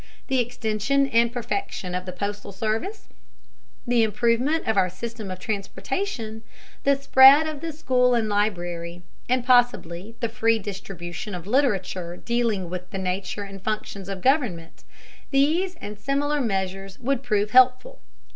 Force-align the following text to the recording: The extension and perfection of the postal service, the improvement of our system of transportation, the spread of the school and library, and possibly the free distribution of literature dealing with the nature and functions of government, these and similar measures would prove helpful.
The 0.29 0.39
extension 0.39 1.05
and 1.09 1.31
perfection 1.31 1.93
of 1.93 2.07
the 2.07 2.11
postal 2.11 2.51
service, 2.51 3.07
the 3.85 4.01
improvement 4.01 4.67
of 4.67 4.75
our 4.75 4.89
system 4.89 5.29
of 5.29 5.37
transportation, 5.37 6.41
the 6.85 6.95
spread 6.95 7.45
of 7.45 7.61
the 7.61 7.71
school 7.71 8.15
and 8.15 8.27
library, 8.27 9.03
and 9.29 9.45
possibly 9.45 10.15
the 10.19 10.27
free 10.27 10.57
distribution 10.57 11.35
of 11.35 11.45
literature 11.45 12.17
dealing 12.17 12.67
with 12.67 12.89
the 12.89 12.97
nature 12.97 13.43
and 13.43 13.61
functions 13.61 14.09
of 14.09 14.21
government, 14.23 14.83
these 15.29 15.75
and 15.79 15.99
similar 15.99 16.41
measures 16.41 16.97
would 16.97 17.21
prove 17.21 17.51
helpful. 17.51 17.99